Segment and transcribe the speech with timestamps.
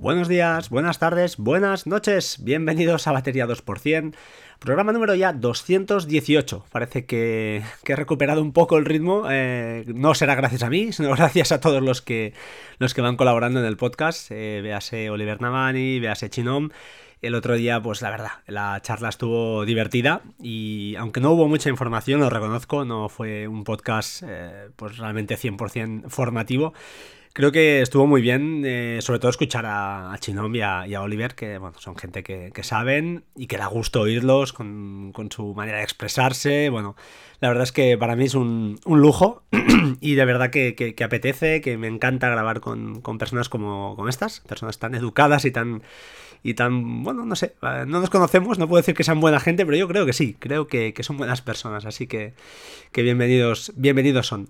[0.00, 4.14] Buenos días, buenas tardes, buenas noches, bienvenidos a Batería 2%,
[4.60, 6.66] programa número ya 218.
[6.70, 11.10] Parece que, he recuperado un poco el ritmo, eh, no será gracias a mí, sino
[11.16, 12.32] gracias a todos los que,
[12.78, 16.68] los que van colaborando en el podcast, eh, véase Oliver Navani, véase Chinom.
[17.20, 21.70] El otro día, pues la verdad, la charla estuvo divertida y aunque no hubo mucha
[21.70, 26.72] información, lo reconozco, no fue un podcast eh, pues realmente 100% formativo.
[27.38, 31.58] Creo que estuvo muy bien, eh, sobre todo escuchar a, Chinom y a, Oliver, que
[31.58, 36.68] bueno, son gente que, saben y que da gusto oírlos con, su manera de expresarse.
[36.68, 36.96] Bueno,
[37.38, 39.44] la verdad es que para mí es un, lujo
[40.00, 44.96] y de verdad que, apetece, que me encanta grabar con, personas como, estas, personas tan
[44.96, 45.84] educadas y tan,
[46.42, 49.38] y tan, bueno, no sé, eh, no nos conocemos, no puedo decir que sean buena
[49.38, 52.34] gente, pero yo creo que sí, creo que, son buenas personas, así que,
[52.90, 54.48] que bienvenidos, bienvenidos son.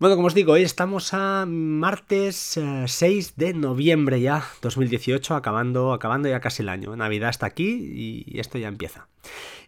[0.00, 5.92] Bueno, como os digo, hoy estamos a martes 6 eh, de noviembre ya, 2018, acabando,
[5.92, 6.96] acabando ya casi el año.
[6.96, 9.08] Navidad está aquí y esto ya empieza.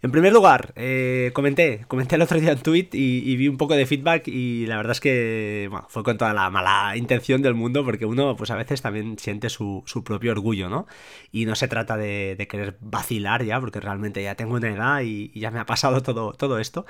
[0.01, 3.75] En primer lugar, eh, comenté, comenté el otro día un tweet y, vi un poco
[3.75, 7.85] de feedback y la verdad es que fue con toda la mala intención del mundo
[7.85, 10.87] porque uno pues a veces también siente su, propio orgullo, ¿no?
[11.31, 15.31] Y no se trata de, querer vacilar ya porque realmente ya tengo una edad y,
[15.35, 16.87] y ya me ha pasado todo, todo esto.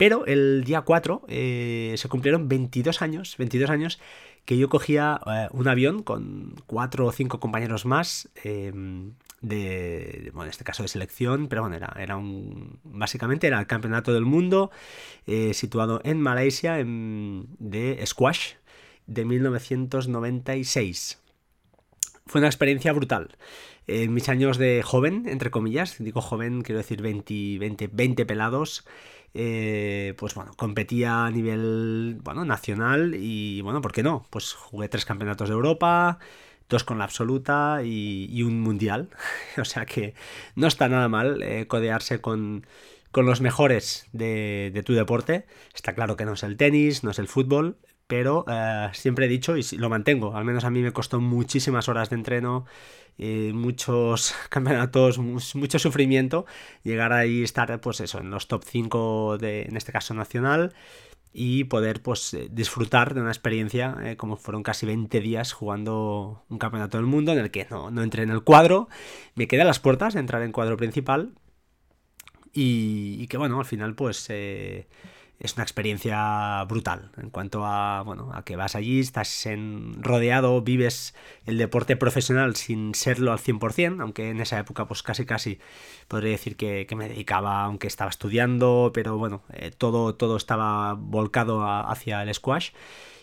[0.00, 4.00] Pero el día 4 eh, se cumplieron 22 años, 22 años
[4.46, 10.44] que yo cogía eh, un avión con cuatro o cinco compañeros más em, de, bueno,
[10.44, 14.24] en este caso de selección, pero bueno, era, era un, básicamente era el campeonato del
[14.24, 14.70] mundo
[15.26, 18.54] eh, situado en Malasia de squash
[19.06, 21.20] de 1996.
[22.24, 23.36] Fue una experiencia brutal.
[23.86, 28.86] En mis años de joven, entre comillas, digo joven, quiero decir 20, 20, 20 pelados,
[29.34, 34.26] eh, pues bueno, competía a nivel bueno, nacional y bueno, ¿por qué no?
[34.30, 36.18] Pues jugué tres campeonatos de Europa,
[36.68, 39.08] dos con la absoluta y, un mundial.
[39.58, 40.14] o sea que
[40.56, 42.66] no está nada mal eh, codearse con,
[43.12, 45.46] con, los mejores de, tu deporte.
[45.74, 47.76] Está claro que no es el tenis, no es el fútbol,
[48.10, 51.88] pero eh, siempre he dicho y lo mantengo, al menos a mí me costó muchísimas
[51.88, 52.66] horas de entreno,
[53.18, 56.44] eh, muchos campeonatos, mucho sufrimiento,
[56.82, 60.74] llegar ahí, estar pues eso, en los top 5 de, en este caso nacional,
[61.32, 66.58] y poder pues eh, disfrutar de una experiencia como fueron casi 20 días jugando un
[66.58, 68.88] campeonato del mundo en el que no, no entré en el cuadro,
[69.36, 71.30] me quedé a las puertas de entrar en cuadro principal.
[72.52, 74.28] Y, que bueno, al final pues
[75.40, 80.60] es una experiencia brutal en cuanto a, bueno, a que vas allí, estás en, rodeado,
[80.60, 81.14] vives
[81.46, 85.58] el deporte profesional sin serlo al 100%, aunque en esa época pues casi casi
[86.08, 91.64] podría decir que, me dedicaba, aunque estaba estudiando, pero bueno, eh, todo, todo estaba volcado
[91.64, 92.70] hacia el squash.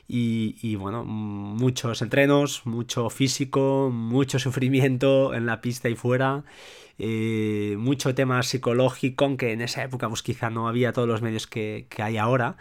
[0.09, 6.45] Y, bueno, muchos entrenos, mucho físico, mucho sufrimiento en la pista y fuera,
[6.97, 11.45] eh, mucho tema psicológico, aunque en esa época pues quizá no había todos los medios
[11.45, 12.55] que, que hay ahora.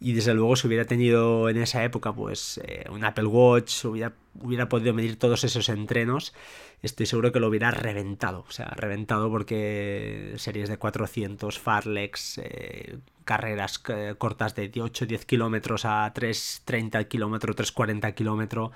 [0.00, 4.12] Y desde luego si hubiera tenido en esa época pues eh, un Apple Watch, hubiera,
[4.40, 6.34] hubiera podido medir todos esos entrenos,
[6.82, 8.44] estoy seguro que lo hubiera reventado.
[8.48, 15.84] O sea, reventado porque series de 400, Farlex, eh, carreras eh, cortas de 8-10 kilómetros
[15.84, 18.70] a 3-30 kilómetros, 3-40 kilómetros,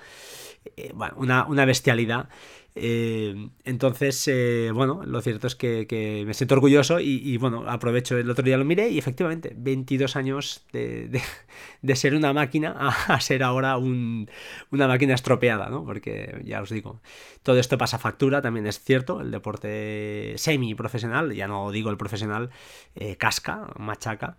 [0.93, 2.29] bueno, una, una bestialidad.
[2.75, 8.29] Eh, entonces, eh, bueno, lo cierto es que, me siento orgulloso y, bueno, aprovecho, el
[8.29, 13.77] otro día lo miré y efectivamente, 22 años de, ser una máquina a, ser ahora
[13.77, 15.48] una máquina estropeada,
[15.85, 17.01] Porque ya os digo,
[17.43, 22.49] todo esto pasa factura, también es cierto, el deporte semi-profesional, ya no digo el profesional,
[22.95, 24.37] eh, casca, machaca.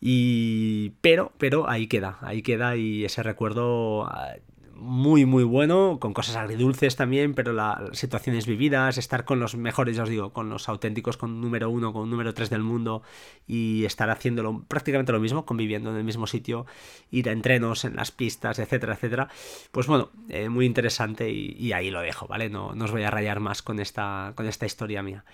[0.00, 4.36] Y pero, pero ahí queda, ahí queda y ese recuerdo ah,
[4.80, 9.96] muy muy bueno, con cosas agridulces también, pero las situaciones vividas, estar con los mejores,
[9.96, 13.02] ya os digo, con los auténticos, con número uno, con número tres del mundo
[13.46, 16.66] y estar haciéndolo prácticamente lo mismo, conviviendo en el mismo sitio,
[17.10, 19.28] ir a entrenos en las pistas, etcétera, etcétera.
[19.70, 22.48] Pues bueno, eh, muy interesante y, ahí lo dejo, ¿vale?
[22.50, 25.24] No, no os voy a rayar más con esta, con esta historia mía.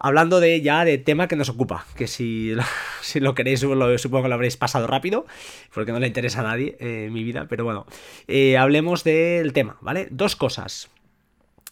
[0.00, 2.52] Hablando de ya de tema que nos ocupa, que si,
[3.02, 5.26] si lo queréis, supongo que lo habréis pasado rápido,
[5.74, 7.86] porque no le interesa a nadie eh, mi vida, pero bueno,
[8.28, 10.08] eh, hablemos del tema, ¿vale?
[10.10, 10.88] Dos cosas.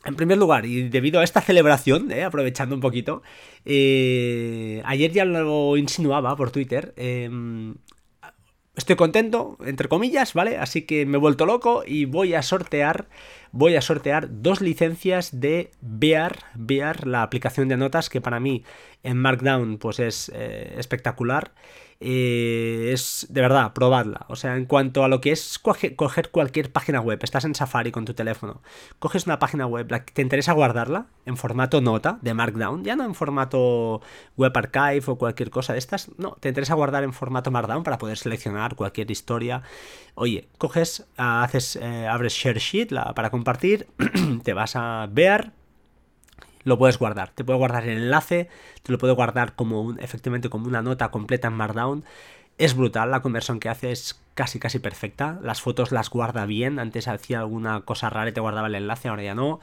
[0.05, 3.23] En primer lugar, y debido a esta celebración, eh, aprovechando un poquito,
[3.65, 7.75] ayer ya lo insinuaba por Twitter, em,
[8.77, 10.59] estoy contento, entre comillas, ¿vale?
[10.59, 13.09] Así que me he vuelto loco y voy a sortear,
[13.57, 18.65] voy a sortear dos licencias de Bear, Bear, la aplicación de notas que para mí
[19.03, 21.53] en Markdown pues es eh, espectacular.
[21.99, 24.27] Eh, es de verdad, probadla.
[24.29, 27.91] O sea, en cuanto a lo que es coger cualquier página web, estás en Safari
[27.91, 28.61] con tu teléfono,
[28.99, 33.15] coges una página web, te interesa guardarla en formato nota de Markdown, ya no en
[33.15, 34.03] formato
[34.37, 37.97] Web Archive o cualquier cosa de estas, no, te interesa guardar en formato Markdown para
[37.97, 39.63] poder seleccionar cualquier historia.
[40.15, 43.46] Oye, coges, haces, eh, abres ShareSheet para compartir,
[44.43, 45.53] te vas a ver
[46.67, 47.31] lo puedes guardar.
[47.31, 48.49] Te puede guardar el enlace,
[48.83, 52.05] te lo puede guardar como un, efectivamente como una nota completa en Markdown.
[52.59, 55.39] Es brutal, la conversión que hace es casi casi perfecta.
[55.43, 56.81] Las fotos las guarda bien.
[56.81, 59.61] Antes hacía alguna cosa rara y te guardaba el enlace, ahora ya no.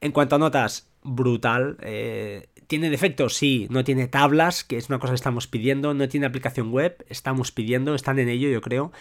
[0.00, 1.76] En cuanto a notas, brutal.
[1.82, 3.34] Eh, ¿Tiene defectos?
[3.34, 3.66] Sí.
[3.70, 5.94] No tiene tablas, que es una cosa que estamos pidiendo.
[5.94, 8.92] No tiene aplicación web, estamos pidiendo, están en ello, yo creo.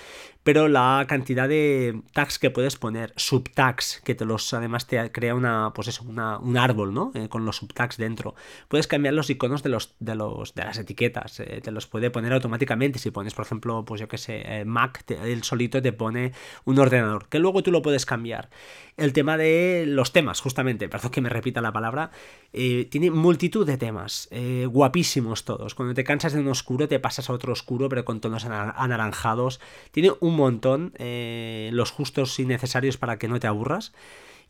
[0.44, 5.36] Pero la cantidad de tags que puedes poner, subtags, que te los además te crea
[5.36, 7.12] una, pues eso, un árbol, ¿no?
[7.16, 8.36] Eh, con los subtags dentro.
[8.68, 11.40] Puedes cambiar los iconos de los de los de las etiquetas.
[11.40, 13.00] Eh, te los puede poner automáticamente.
[13.00, 16.34] Si pones, por ejemplo, pues yo que sé, eh, Mac, el solito te pone
[16.66, 17.30] un ordenador.
[17.30, 18.50] Que luego tú lo puedes cambiar.
[18.98, 22.12] El tema de los temas, justamente, perdón que me repita la palabra.
[22.52, 25.76] tiene multitud de temas, eh, guapísimos todos.
[25.76, 29.62] Cuando te cansas de un oscuro te pasas a otro oscuro pero con tonos anaranjados.
[29.92, 33.94] Tiene un montón, eh, los justos y necesarios para que no te aburras.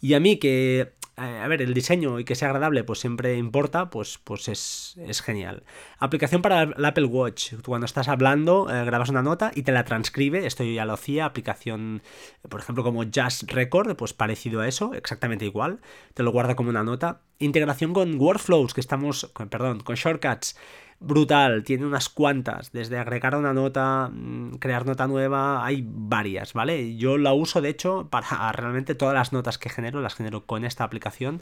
[0.03, 3.89] Y a mí que a ver, el diseño y que sea agradable, pues siempre importa,
[3.89, 5.63] pues, pues es, genial.
[5.99, 7.53] Aplicación para el Apple Watch.
[7.63, 10.45] Cuando estás hablando, eh, grabas una nota y te la transcribe.
[10.45, 11.25] Esto yo ya lo hacía.
[11.25, 12.01] Aplicación,
[12.49, 15.79] por ejemplo, como Jazz Record, pues parecido a eso, exactamente igual.
[16.15, 17.21] Te lo guarda como una nota.
[17.37, 20.57] Integración con Workflows, que estamos, perdón, con Shortcuts
[21.03, 26.95] brutal, tiene unas cuantas, desde agregar una nota, mm, crear nota nueva, hay varias, ¿vale?
[26.95, 30.65] Yo la uso de hecho para realmente todas las notas que genero, las genero con
[30.65, 31.41] esta aplicación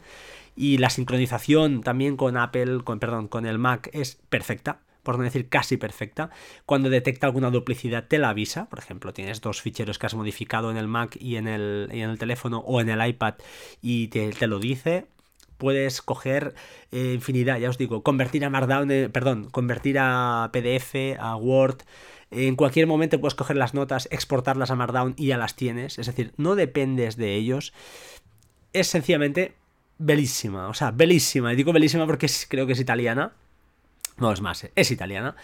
[0.56, 5.24] y la sincronización también con Apple, con perdón, con el Mac es perfecta por no
[5.24, 6.30] decir casi perfecta.
[6.64, 8.68] Cuando detecta alguna duplicidad te la avisa.
[8.68, 12.10] Por ejemplo, tienes dos ficheros que has modificado en el Mac y en el, en
[12.10, 13.34] el teléfono o en el iPad
[13.80, 15.06] y te, te, lo dice
[15.62, 16.54] puedes coger
[16.90, 21.84] eh, infinidad, ya os digo, convertir a Markdown, eh, perdón, convertir a PDF, a Word.
[22.32, 26.00] En cualquier momento puedes coger las notas, exportarlas a Markdown y ya las tienes.
[26.00, 27.72] Es decir, no dependes de ellos.
[28.72, 29.54] Es sencillamente
[29.98, 31.52] belísima, o sea, belísima.
[31.52, 33.30] Y digo belísima porque creo que es italiana.
[34.18, 35.36] No es más, es italiana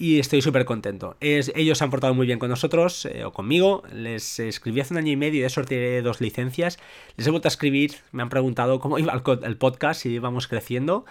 [0.00, 1.18] y estoy súper contento.
[1.20, 3.82] Es, ellos han portado muy bien con nosotros eh, o conmigo.
[3.92, 6.78] Les escribí hace un año y medio y he sorteé dos licencias.
[7.16, 11.04] Les he vuelto a escribir, me han preguntado cómo iba el, podcast, si íbamos creciendo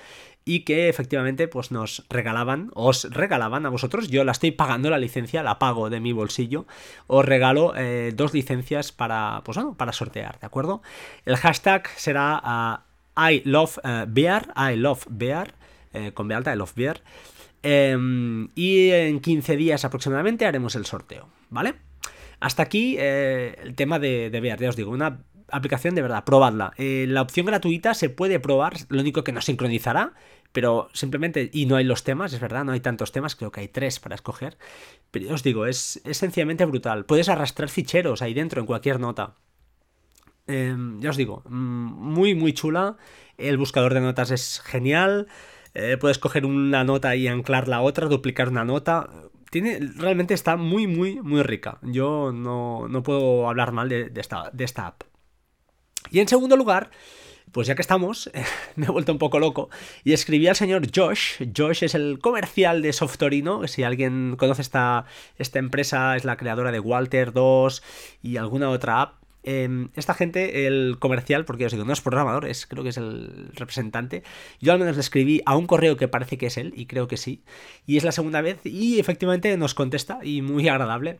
[0.43, 4.97] y que efectivamente pues nos regalaban, os regalaban a vosotros, yo la estoy pagando la
[4.97, 6.65] licencia, la pago de mi bolsillo,
[7.05, 10.81] os regalo eh, dos licencias para, pues bueno, para sortear, ¿de acuerdo?
[11.25, 12.85] El hashtag será ah,
[13.15, 14.07] I love uh,
[14.55, 15.53] I love bear,
[15.93, 17.01] eh, con B alta, I love bear.
[17.61, 21.75] Em, y en 15 días aproximadamente haremos el sorteo, ¿vale?
[22.39, 26.73] Hasta aquí eh, el tema de, de ya os digo, una aplicación de verdad, probadla.
[26.77, 30.13] Eh, la opción gratuita se puede probar, lo único que no sincronizará,
[30.51, 33.61] pero simplemente, y no hay los temas, es verdad, no hay tantos temas, creo que
[33.61, 34.57] hay tres para escoger,
[35.11, 37.05] pero ya os digo, es, sencillamente brutal.
[37.05, 39.35] Puedes arrastrar ficheros ahí dentro en cualquier nota.
[40.47, 42.97] Em, ya os digo, mm, muy, muy chula.
[43.37, 45.27] El buscador de notas es genial.
[45.73, 49.09] Eh, puedes coger una nota y anclar la otra, duplicar una nota.
[49.51, 51.79] Tiene, realmente está muy, muy, muy rica.
[51.81, 55.03] Yo no, puedo hablar mal de, esta, de esta app.
[56.11, 56.91] Y en segundo lugar,
[57.51, 58.29] pues ya que estamos,
[58.75, 59.69] me he vuelto un poco loco
[60.03, 61.43] y escribí al señor Josh.
[61.55, 63.67] Josh es el comercial de Softorino.
[63.67, 65.05] Si alguien conoce esta,
[65.37, 67.83] esta empresa, es la creadora de Walter 2
[68.21, 69.18] y alguna otra app.
[69.43, 72.97] Em, esta gente, el comercial, porque os digo, no es programador, es, creo que es
[72.97, 74.23] el representante.
[74.59, 77.07] Yo al menos le escribí a un correo que parece que es él, y creo
[77.07, 77.43] que sí.
[77.85, 81.19] Y es la segunda vez, y efectivamente nos contesta, y muy agradable.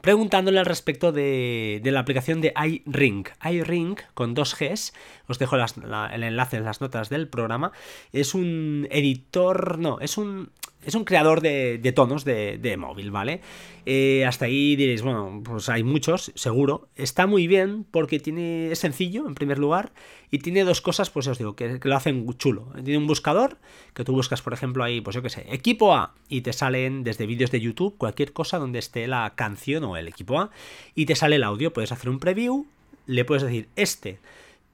[0.00, 3.24] Preguntándole al respecto de, la aplicación de iRing.
[3.42, 4.92] iRing con dos Gs,
[5.26, 7.72] os dejo el enlace en las notas del programa.
[8.12, 10.50] Es un editor, no, es un
[10.86, 13.40] es un creador de, tonos de, móvil, ¿vale?
[13.86, 16.88] Eh, hasta ahí diréis, bueno, pues hay muchos, seguro.
[16.94, 19.92] Está muy bien porque tiene, es sencillo, en primer lugar,
[20.30, 22.72] y tiene dos cosas, pues os digo, que, lo hacen chulo.
[22.84, 23.58] Tiene un buscador,
[23.94, 27.02] que tú buscas, por ejemplo, ahí, pues yo qué sé, equipo A, y te salen
[27.02, 30.50] desde vídeos de YouTube, cualquier cosa donde esté la canción o el equipo A,
[30.94, 31.72] y te sale el audio.
[31.72, 32.64] Puedes hacer un preview,
[33.06, 34.20] le puedes decir, este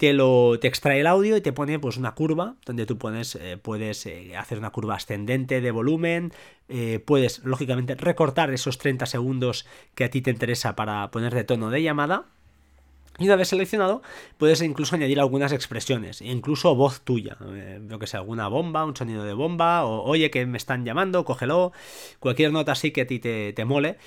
[0.02, 2.99] te lo te extrae el audio y te pone pues una curva donde tú
[3.37, 6.32] eh, puedes eh, hacer una curva ascendente de volumen,
[6.68, 11.44] eh, puedes lógicamente recortar esos 30 segundos que a ti te interesa para poner de
[11.44, 12.25] tono de llamada
[13.19, 14.02] y una vez seleccionado,
[14.38, 17.37] puedes incluso añadir algunas expresiones, incluso voz tuya.
[17.52, 21.25] Eh, que sea, alguna bomba, un sonido de bomba, o oye que me están llamando,
[21.25, 21.73] cógelo.
[22.21, 23.99] Cualquier nota así que a ti te, te mole,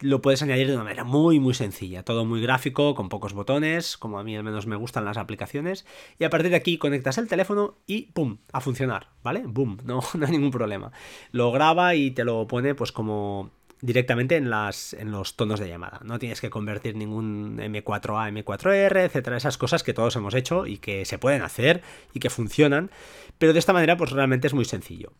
[0.00, 2.02] lo puedes añadir de una manera muy, muy sencilla.
[2.04, 5.86] Todo muy gráfico, con pocos botones, como a mí al menos me gustan las aplicaciones.
[6.18, 8.38] Y a partir de aquí conectas el teléfono y ¡pum!
[8.52, 9.42] a funcionar, ¿vale?
[9.46, 9.78] ¡Boom!
[9.84, 10.92] No, no hay ningún problema.
[11.32, 15.68] Lo graba y te lo pone pues como directamente en, las, en los tonos de
[15.68, 16.00] llamada.
[16.04, 20.78] No tienes que convertir ningún M4A, M4R, etcétera, esas cosas que todos hemos hecho y
[20.78, 21.82] que se pueden hacer
[22.12, 22.90] y que funcionan,
[23.38, 25.12] pero de esta manera pues realmente es muy sencillo.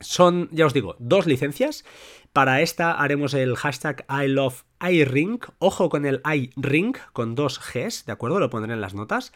[0.00, 1.84] Son, ya os digo, dos licencias.
[2.32, 5.38] Para esta haremos el hashtag I love iRing.
[5.60, 8.40] Ojo con el iRing con dos Gs, ¿de acuerdo?
[8.40, 9.32] Lo pondré en las notas.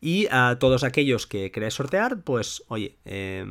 [0.00, 3.44] Y a todos aquellos que queréis sortear, pues oye, eh,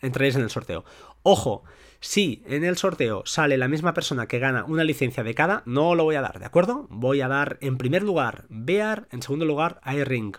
[0.00, 0.84] entraréis en el sorteo.
[1.24, 1.64] Ojo,
[2.04, 5.94] si en el sorteo sale la misma persona que gana una licencia de cada, no
[5.94, 6.86] lo voy a dar, ¿de acuerdo?
[6.90, 10.36] Voy a dar en primer lugar Bear, en segundo lugar iRing.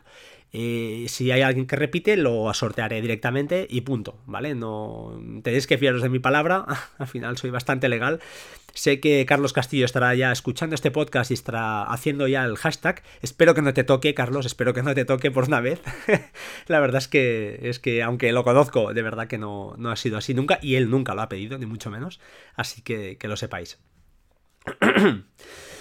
[0.57, 4.55] Eh, si hay alguien que repite, lo sortearé directamente y punto, ¿vale?
[4.55, 6.65] No tenéis que fiaros de mi palabra,
[6.97, 8.21] al final soy bastante legal.
[8.73, 13.03] Sé que Carlos Castillo estará ya escuchando este podcast y estará haciendo ya el hashtag.
[13.21, 15.81] Espero que no te toque, Carlos, espero que no te toque por una vez.
[16.67, 19.97] La verdad es que, es que, aunque lo conozco, de verdad que no, no ha
[19.97, 22.21] sido así nunca, y él nunca lo ha pedido, ni mucho menos.
[22.55, 23.77] Así que que lo sepáis.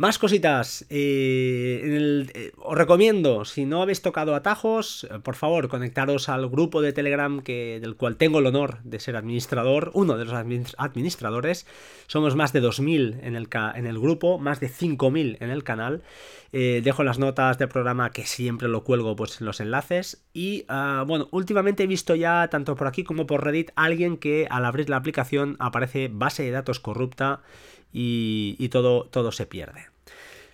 [0.00, 0.86] Más cositas.
[0.90, 6.80] Eh, eh, os recomiendo, si no habéis tocado atajos, eh, por favor, conectaros al grupo
[6.80, 10.34] de Telegram que, del cual tengo el honor de ser administrador, uno de los
[10.78, 11.66] administradores.
[12.06, 16.04] Somos más de 2.000 en el, en el grupo, más de 5.000 en el canal.
[16.52, 20.24] dejo las notas del programa que siempre lo cuelgo pues, en los enlaces.
[20.32, 24.46] Y ah, bueno, últimamente he visto ya, tanto por aquí como por Reddit, alguien que
[24.48, 27.40] al abrir la aplicación aparece base de datos corrupta
[27.92, 29.86] y, todo, todo se pierde.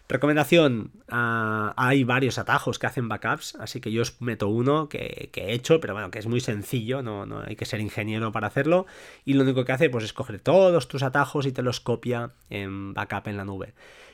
[0.06, 5.30] Recomendación, ah, hay varios atajos que hacen backups, así que yo os meto uno que,
[5.34, 8.46] he hecho, pero bueno, que es muy sencillo, no, no, hay que ser ingeniero para
[8.46, 8.84] hacerlo,
[9.24, 12.32] y lo único que hace pues, es coger todos tus atajos y te los copia
[12.50, 13.72] en backup en la nube.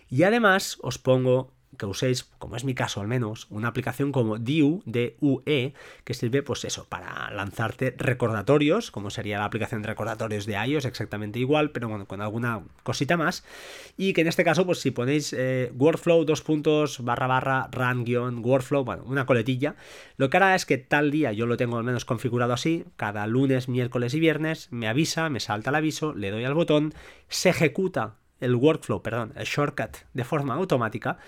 [0.08, 4.38] Y además os pongo que uséis, como es mi caso al menos, una aplicación como
[4.38, 5.74] DUE, DUE,
[6.04, 10.84] que sirve pues eso, para lanzarte recordatorios, como sería la aplicación de recordatorios de iOS,
[10.84, 13.44] exactamente igual, pero bueno, con alguna cosita más.
[13.96, 18.04] Y que en este caso, pues si ponéis eh, workflow, dos puntos, barra barra, run
[18.04, 19.76] guion, workflow, bueno, una coletilla,
[20.16, 23.26] lo que hará es que tal día, yo lo tengo al menos configurado así, cada
[23.26, 26.92] lunes, miércoles y viernes, me avisa, me salta el aviso, le doy al botón,
[27.28, 31.18] se ejecuta el workflow, perdón, el shortcut de forma automática,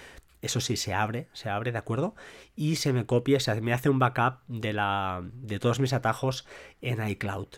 [0.42, 2.14] eso sí, se abre, se abre, ¿de acuerdo?
[2.56, 6.46] Y se me copia, se me hace un backup de, la, de todos mis atajos
[6.80, 7.48] en iCloud.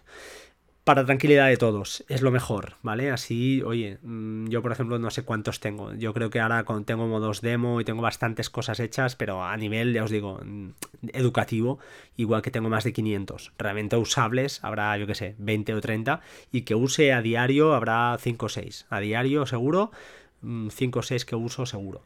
[0.85, 3.11] Para tranquilidad de todos, es lo mejor, ¿vale?
[3.11, 5.95] Así, oye, mm, yo por ejemplo no sé cuántos tengo.
[5.95, 9.95] Yo creo que ahora tengo modos demo y tengo bastantes cosas hechas, pero a nivel,
[9.95, 10.73] ya os digo, mm,
[11.14, 11.79] educativo,
[12.19, 13.53] igual que tengo más de 500.
[13.57, 16.21] Realmente usables habrá, yo qué sé, 20 o 30.
[16.53, 18.85] Y que use a diario habrá 5 o 6.
[18.91, 19.91] A diario seguro,
[20.43, 22.03] 5 mm, o 6 que uso seguro.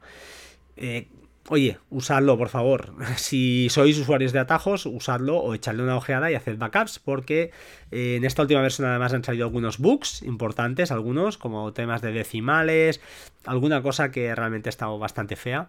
[0.81, 1.09] Eh,
[1.49, 2.95] oye, usadlo por favor.
[3.17, 7.51] Si sois usuarios de atajos, usadlo o echadle una ojeada y haced backups porque
[7.91, 12.13] eh, en esta última versión además han salido algunos bugs importantes, algunos como temas de
[12.13, 13.01] decimales,
[13.45, 15.69] alguna cosa que realmente ha estado bastante fea.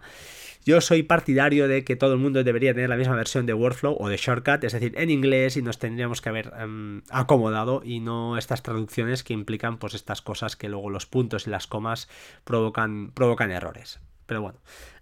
[0.66, 3.96] Yo soy partidario de que todo el mundo debería tener la misma versión de Workflow
[3.98, 8.00] o de Shortcut, es decir, en inglés y nos tendríamos que haber em, acomodado y
[8.00, 12.08] no estas traducciones que implican pues estas cosas que luego los puntos y las comas
[12.44, 14.00] provocan, provocan errores.
[14.26, 14.60] Pero bueno,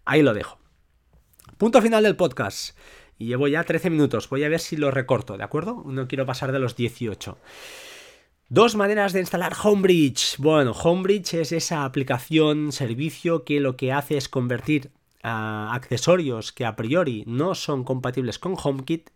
[0.09, 0.59] ahí lo dejo.
[1.59, 2.77] Punto final del podcast.
[3.19, 4.29] Y llevo ya 13 minutos.
[4.29, 5.83] Voy a ver si lo recorto, ¿de acuerdo?
[5.87, 7.37] No quiero pasar de los 18.
[8.49, 10.39] Dos maneras de instalar Homebridge.
[10.39, 14.91] Bueno, Homebridge es esa aplicación, servicio que lo que hace es convertir
[15.23, 19.11] a accesorios que a priori no son compatibles con HomeKit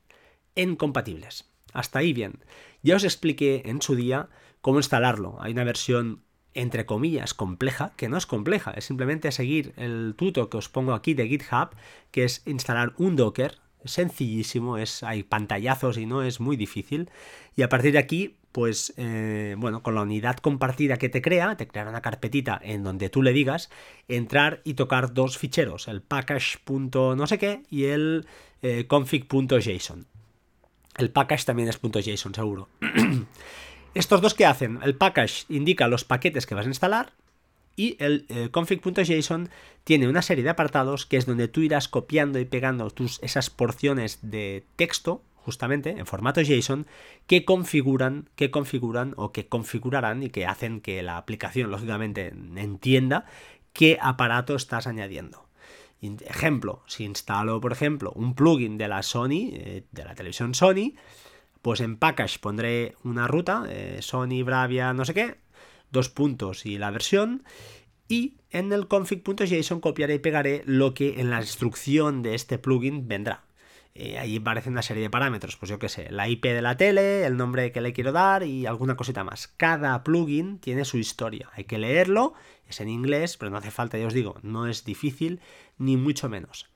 [0.54, 1.50] en compatibles.
[1.72, 2.44] Hasta ahí bien.
[2.82, 4.28] Ya os expliqué en su día
[4.61, 5.38] cómo instalarlo.
[5.40, 10.50] Hay una versión entre comillas, compleja, que no es compleja, es simplemente seguir el tuto
[10.50, 11.71] que os pongo aquí de GitHub,
[12.11, 17.11] que es instalar un Docker, sencillísimo, es, hay pantallazos y no es muy difícil,
[17.56, 21.56] y a partir de aquí, pues, eh, bueno, con la unidad compartida que te crea,
[21.56, 23.71] te creará una carpetita en donde tú le digas
[24.09, 26.59] entrar y tocar dos ficheros, el package.
[26.68, 28.26] no sé qué y el
[28.61, 30.06] eh, config.json.
[30.99, 32.68] El package también es .json, seguro.
[33.94, 37.12] Estos dos que hacen, el package indica los paquetes que vas a instalar
[37.76, 39.50] Y el eh, config.json
[39.84, 43.50] tiene una serie de apartados que es donde tú irás copiando y pegando tus, esas
[43.50, 46.87] porciones de texto justamente en formato JSON
[47.26, 53.26] que configuran, que configuran o que configurarán y que hacen que la aplicación lógicamente entienda
[53.72, 55.46] qué aparato estás añadiendo.
[56.00, 60.94] Ejemplo, si instalo, por ejemplo, un plugin de la Sony, eh, de la televisión Sony,
[61.62, 65.37] pues en package pondré una ruta, eh, Sony Bravia no sé qué,
[65.90, 67.45] dos puntos y la versión,
[68.09, 73.09] y en el config.json copiaré y pegaré lo que en la instrucción de este plugin
[73.09, 73.45] vendrá.
[73.95, 76.78] Eh, ahí aparece una serie de parámetros, pues yo qué sé, la IP de la
[76.78, 79.49] tele, el nombre que le quiero dar y alguna cosita más.
[79.49, 82.33] Cada plugin tiene su historia, hay que leerlo,
[82.66, 85.40] es en inglés, pero no hace falta, ya os digo, no es difícil,
[85.76, 86.71] ni mucho menos.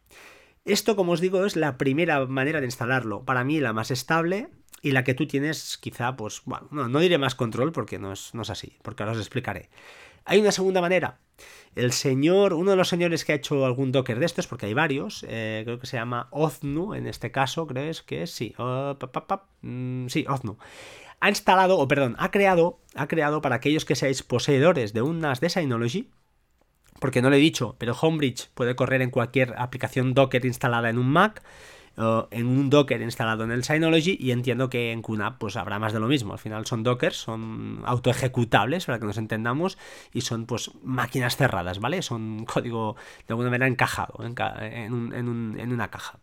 [0.67, 3.25] Esto, como os digo, es la primera manera de instalarlo.
[3.25, 4.49] Para mí la más estable
[4.87, 8.33] y la que tú tienes quizá, pues, bueno, no, diré más control porque no es,
[8.35, 9.69] no es así, porque ahora os explicaré.
[10.25, 11.19] Hay una segunda manera.
[11.75, 14.75] El señor, uno de los señores que ha hecho algún Docker de estos, porque hay
[14.75, 18.31] varios, eh, creo que se llama Oznu en este caso, ¿crees que es?
[18.31, 18.97] Sí, oh,
[19.63, 20.57] mm, sí, Oznu.
[21.19, 25.19] Ha instalado, o perdón, ha creado, ha creado para aquellos que seáis poseedores de un
[25.19, 26.11] NAS de Synology,
[27.01, 30.99] porque no lo he dicho, pero Homebridge puede correr en cualquier aplicación Docker instalada en
[30.99, 31.43] un Mac,
[31.97, 35.93] en un Docker instalado en el Synology y entiendo que en QNAP pues habrá más
[35.93, 36.33] de lo mismo.
[36.33, 39.79] Al final son Dockers, son autoejecutables para que nos entendamos
[40.13, 42.03] y son pues máquinas cerradas, ¿vale?
[42.03, 46.19] Son código de alguna manera encajado en, una caja.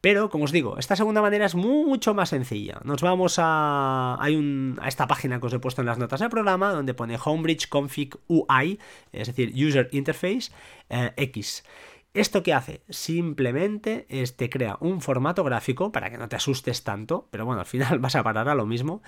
[0.00, 2.80] Pero, como os digo, esta segunda manera es mucho más sencilla.
[2.84, 6.28] Nos vamos a, hay a esta página que os he puesto en las notas del
[6.28, 8.78] programa, donde pone Homebridge Config UI,
[9.12, 10.52] es decir, User Interface
[10.90, 11.64] eh, X.
[12.16, 12.80] ¿Esto qué hace?
[12.88, 14.06] Simplemente
[14.36, 17.98] te crea un formato gráfico para que no te asustes tanto, pero bueno, al final
[18.00, 19.02] vas a parar a lo mismo.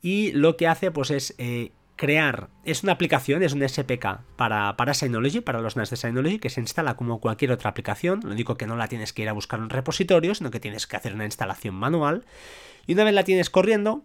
[0.00, 4.76] Y lo que hace pues es eh, crear, es una aplicación, es un SPK para,
[4.76, 8.20] para Synology, para los NAS de Synology, que se instala como cualquier otra aplicación.
[8.22, 10.60] Lo único que no la tienes que ir a buscar en un repositorio, sino que
[10.60, 12.24] tienes que hacer una instalación manual.
[12.86, 14.04] Y una vez la tienes corriendo,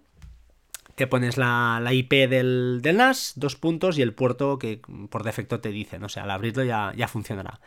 [0.95, 5.69] te pones la, IP del, NAS, dos puntos y el puerto que por defecto te
[5.69, 7.59] dice, o sea, al abrirlo ya, ya funcionará.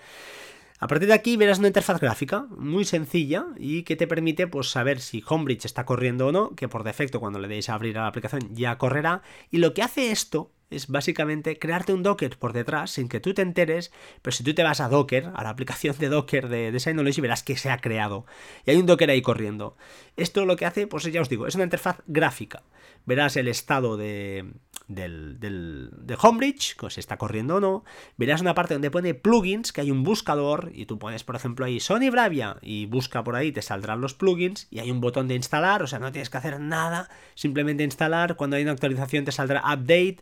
[0.82, 4.70] A partir de aquí verás una interfaz gráfica muy sencilla y que te permite pues,
[4.70, 7.98] saber si Homebridge está corriendo o no, que por defecto cuando le deis a abrir
[7.98, 9.20] a la aplicación ya correrá.
[9.50, 13.34] Y lo que hace esto es básicamente crearte un Docker por detrás sin que tú
[13.34, 16.72] te enteres, pero si tú te vas a Docker, a la aplicación de Docker de,
[16.72, 18.24] de Synology, verás que se ha creado.
[18.64, 19.76] Y hay un Docker ahí corriendo.
[20.16, 22.62] Esto lo que hace, pues ya os digo, es una interfaz gráfica.
[23.04, 24.54] Verás el estado de,
[24.90, 27.84] del, del, de Homebridge, si está corriendo o no.
[28.16, 31.64] Verás una parte donde pone plugins, que hay un buscador, y tú pones, por ejemplo,
[31.64, 35.28] ahí Sony Bravia, y busca por ahí, te saldrán los plugins, y hay un botón
[35.28, 38.36] de instalar, o sea, no tienes que hacer nada, simplemente instalar.
[38.36, 40.18] Cuando hay una actualización te saldrá update,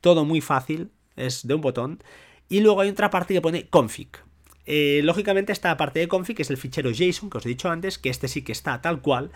[0.00, 2.02] todo muy fácil, es de un botón.
[2.48, 4.25] Y luego hay otra parte que pone config.
[4.66, 7.98] Eh, lógicamente esta parte de config es el fichero JSON que os he dicho antes,
[7.98, 9.30] que este sí que está tal cual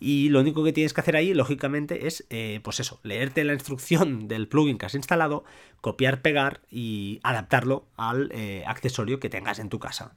[0.00, 3.54] y lo único que tienes que hacer ahí, lógicamente, es, eh, pues eso, leerte la
[3.54, 5.44] instrucción del plugin que has instalado,
[5.80, 10.14] copiar, pegar y adaptarlo al eh, accesorio que tengas en tu casa.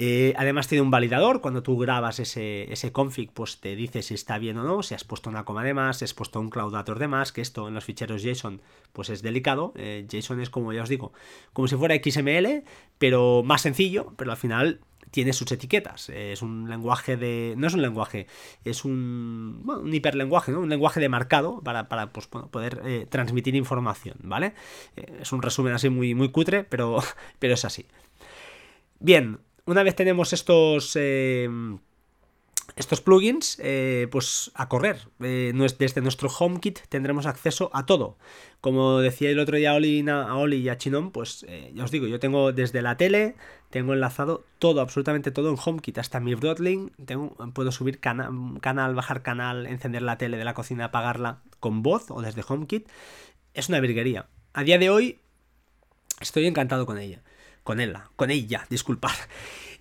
[0.00, 4.14] Eh, además tiene un validador, cuando tú grabas ese, ese, config, pues te dice si
[4.14, 6.50] está bien o no, si has puesto una coma de más, si has puesto un
[6.50, 9.74] claudator de más, que esto en los ficheros JSON pues es delicado.
[10.08, 11.12] JSON es como ya os digo,
[11.52, 12.62] como si fuera XML,
[12.98, 14.80] pero más sencillo, pero al final
[15.10, 16.08] tiene sus etiquetas.
[16.10, 17.54] Es un lenguaje de.
[17.56, 18.26] No es un lenguaje,
[18.64, 19.60] es un.
[19.64, 20.60] Bueno, un hiperlenguaje, ¿no?
[20.60, 24.54] Un lenguaje de marcado para, para pues, poder eh, transmitir información, ¿vale?
[24.96, 26.98] Eh, es un resumen así muy, muy cutre, pero,
[27.38, 27.86] pero es así.
[29.00, 30.96] Bien, una vez tenemos estos.
[30.96, 31.48] Eh,
[32.76, 35.08] estos plugins, eh, pues a correr.
[35.20, 38.16] Eh, desde nuestro HomeKit tendremos acceso a todo.
[38.60, 42.06] Como decía el otro día a Oli, y a Chinon, pues eh, ya os digo,
[42.06, 43.34] yo tengo desde la tele,
[43.70, 46.92] tengo enlazado todo, absolutamente todo en HomeKit, hasta mi Broadlink,
[47.52, 52.20] puedo subir canal, bajar canal, encender la tele de la cocina, apagarla con voz o
[52.22, 52.88] desde HomeKit.
[53.54, 54.28] Es una virguería.
[54.52, 55.18] A día de hoy
[56.20, 57.22] estoy encantado con ella.
[57.68, 59.12] Con ella, con ella, disculpad.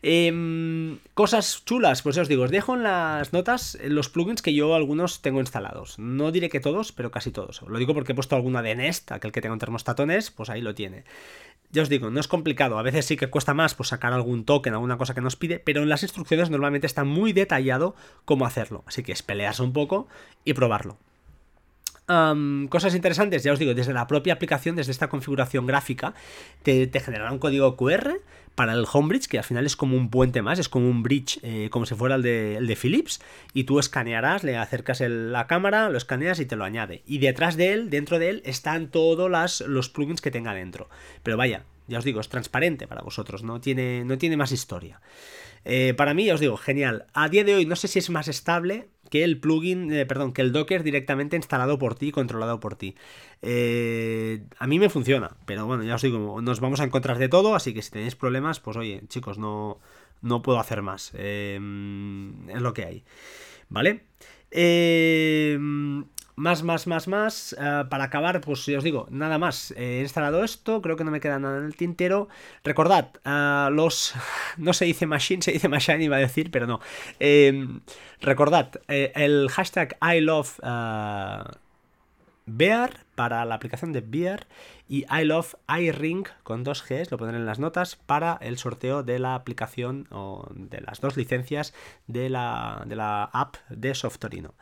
[0.02, 4.76] Em, cosas chulas, pues os digo, os dejo en las notas los plugins que yo
[4.76, 5.97] algunos tengo instalados.
[5.97, 7.62] No diré que todos, pero casi todos.
[7.62, 10.50] Lo digo porque he puesto alguna de Nest, aquel que tenga un termostato Nest, pues
[10.50, 11.06] ahí lo tiene.
[11.71, 14.43] Ya os digo, no es complicado, a veces sí que cuesta más pues, sacar algún
[14.43, 17.95] token, alguna cosa que nos pide, pero en las instrucciones normalmente está muy detallado
[18.26, 18.84] cómo hacerlo.
[18.86, 20.10] Así que es pelearse un poco
[20.43, 20.97] y probarlo.
[22.08, 26.13] Cosas interesantes, ya os digo, desde la propia aplicación, desde esta configuración gráfica,
[26.63, 28.22] te, generará un código QR
[28.56, 31.39] para el Homebridge, que al final es como un puente más, es como un bridge,
[31.43, 33.20] eh, como si fuera el de, el de, Philips,
[33.54, 37.04] y tú escanearás, le acercas la cámara, lo escaneas y te lo añade.
[37.06, 40.89] Y detrás de él, dentro de él, están todos los plugins que tenga dentro.
[41.24, 45.02] Pero vaya, ya os digo, es transparente para vosotros, no tiene, no tiene más historia.
[45.70, 47.08] Eh, para mí, ya os digo, genial.
[47.13, 50.34] A día de hoy no sé si es más estable, que el plugin, eh, perdón,
[50.34, 52.96] que el Docker directamente instalado por ti, controlado por ti.
[53.41, 57.30] Eh, a mí me funciona, pero bueno, ya os digo, nos vamos a encontrar de
[57.30, 59.80] todo, así que si tenéis problemas, pues oye, chicos, no,
[60.22, 61.12] no puedo hacer más.
[61.15, 61.60] Eh,
[62.50, 63.04] es lo que hay.
[63.70, 64.04] ¿Vale?
[66.38, 67.56] Más, más, más, más.
[67.89, 69.71] para acabar, pues ya os digo, nada más.
[69.76, 72.30] he instalado esto, creo que no me queda nada en el tintero.
[72.63, 73.10] Recordad,
[73.71, 74.13] los.
[74.58, 76.80] No se dice machine, se dice machine, iba a decir, pero no.
[78.21, 80.60] Recordad, eh, el hashtag I love
[82.47, 84.47] Bear para la aplicación de Bear
[84.88, 89.04] y I love iRing con dos Gs, lo pondré en las notas, para el sorteo
[89.04, 91.73] de la aplicación o de las dos licencias
[92.08, 94.54] de la, de la app de Softorino.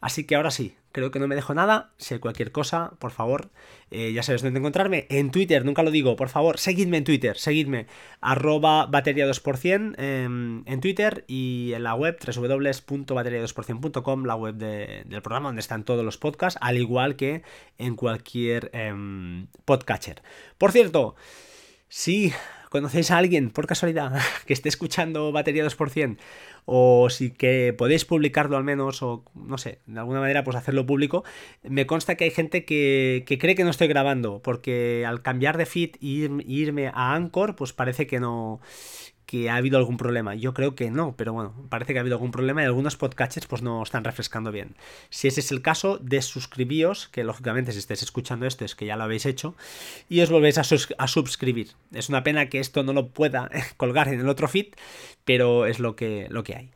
[0.00, 1.92] Así que ahora sí, creo que no me dejo nada.
[1.98, 3.50] Si hay cualquier cosa, por favor,
[3.90, 5.06] eh, ya sabes dónde encontrarme.
[5.10, 7.86] En Twitter, nunca lo digo, por favor, seguidme en Twitter, seguidme,
[8.20, 15.48] arroba batería 2% em, en Twitter y en la web www.bateria2%.com, la web del programa
[15.48, 17.42] donde están todos los podcasts, al igual que
[17.78, 20.22] en cualquier em, podcatcher.
[20.56, 21.14] Por cierto,
[21.88, 22.32] si
[22.70, 26.16] conocéis a alguien por casualidad que esté escuchando batería 2%,
[26.64, 30.86] o si que podéis publicarlo al menos, o no sé, de alguna manera pues hacerlo
[30.86, 31.24] público,
[31.62, 35.66] me consta que hay gente que, cree que no estoy grabando, porque al cambiar de
[35.66, 38.60] feed e irme a Anchor, pues parece que no
[39.30, 40.34] que ha habido algún problema.
[40.34, 43.46] Yo creo que no, pero bueno, parece que ha habido algún problema y algunos podcatchers
[43.46, 44.74] pues no están refrescando bien.
[45.08, 48.96] Si ese es el caso, desuscribíos, que lógicamente si estáis escuchando esto es que ya
[48.96, 49.54] lo habéis hecho,
[50.08, 51.68] y os volvéis a, a suscribir.
[51.94, 54.74] Es una pena que esto no lo pueda colgar en el otro feed,
[55.24, 56.70] pero es lo que, lo que hay.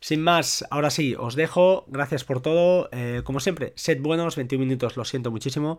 [0.00, 1.84] Sin más, ahora sí, os dejo.
[1.88, 2.88] Gracias por todo.
[2.92, 5.78] Eh, como siempre, sed buenos, 21 minutos, lo siento muchísimo.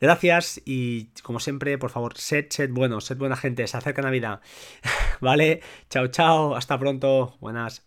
[0.00, 4.40] Gracias y como siempre, por favor, sed, sed buenos, sed buena gente, se acerca Navidad.
[5.20, 7.85] vale, chao, chao, hasta pronto, buenas.